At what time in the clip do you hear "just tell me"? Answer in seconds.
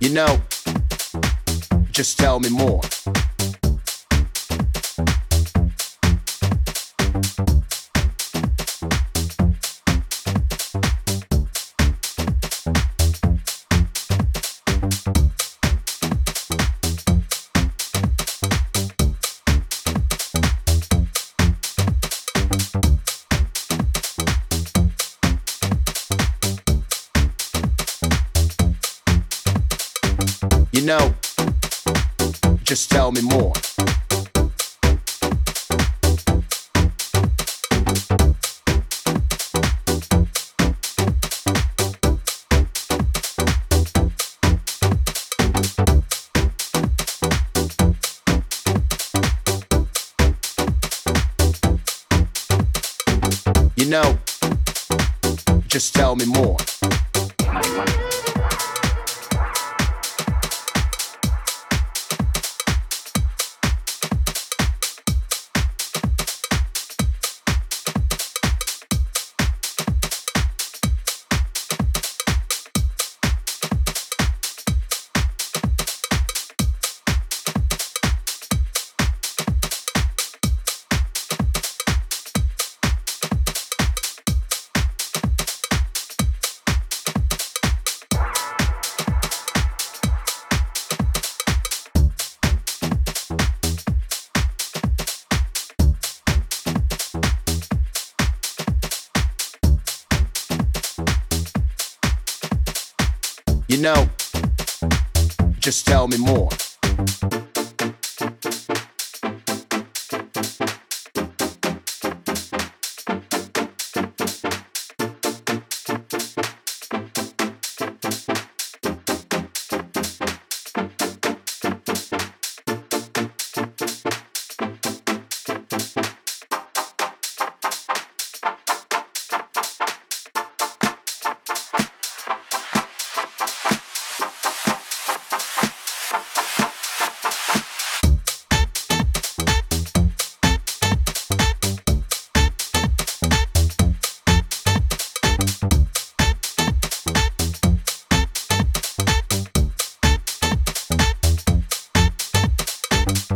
1.92-2.50, 32.62-33.20, 55.66-56.26, 105.58-106.18